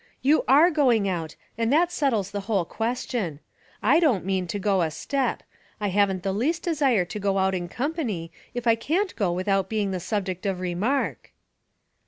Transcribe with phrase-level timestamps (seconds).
[0.23, 3.39] "You are going out, and that settles the whole question.
[3.83, 5.43] I don't mean to go a step.
[5.79, 9.69] I haven't the least desire to go out in company, if I can't go without
[9.69, 11.31] being the subject of remark."